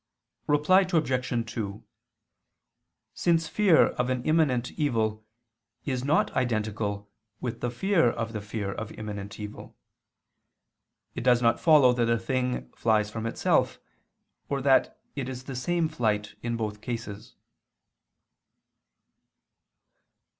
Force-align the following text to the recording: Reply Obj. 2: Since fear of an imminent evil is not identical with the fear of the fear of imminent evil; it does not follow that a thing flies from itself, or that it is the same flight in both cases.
Reply 0.47 0.79
Obj. 0.91 1.53
2: 1.53 1.83
Since 3.13 3.47
fear 3.47 3.85
of 3.89 4.09
an 4.09 4.23
imminent 4.23 4.71
evil 4.71 5.23
is 5.85 6.03
not 6.03 6.31
identical 6.31 7.11
with 7.39 7.61
the 7.61 7.69
fear 7.69 8.09
of 8.09 8.33
the 8.33 8.41
fear 8.41 8.71
of 8.71 8.91
imminent 8.93 9.39
evil; 9.39 9.77
it 11.13 11.23
does 11.23 11.43
not 11.43 11.59
follow 11.59 11.93
that 11.93 12.09
a 12.09 12.17
thing 12.17 12.67
flies 12.71 13.11
from 13.11 13.27
itself, 13.27 13.79
or 14.49 14.59
that 14.59 14.99
it 15.15 15.29
is 15.29 15.43
the 15.43 15.55
same 15.55 15.87
flight 15.87 16.33
in 16.41 16.57
both 16.57 16.81
cases. 16.81 17.35